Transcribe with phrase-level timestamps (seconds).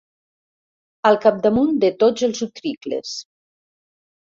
[1.09, 3.15] Al capdamunt de tots els utricles.